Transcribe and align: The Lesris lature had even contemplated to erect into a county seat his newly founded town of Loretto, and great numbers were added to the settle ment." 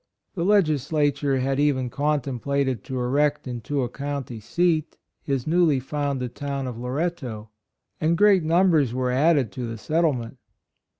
The 0.33 0.43
Lesris 0.43 0.89
lature 0.91 1.41
had 1.41 1.59
even 1.59 1.91
contemplated 1.91 2.83
to 2.85 2.99
erect 2.99 3.47
into 3.47 3.83
a 3.83 3.87
county 3.89 4.39
seat 4.39 4.97
his 5.21 5.45
newly 5.45 5.79
founded 5.79 6.33
town 6.33 6.65
of 6.65 6.79
Loretto, 6.79 7.51
and 7.99 8.17
great 8.17 8.41
numbers 8.43 8.95
were 8.95 9.11
added 9.11 9.51
to 9.51 9.67
the 9.67 9.77
settle 9.77 10.13
ment." 10.13 10.37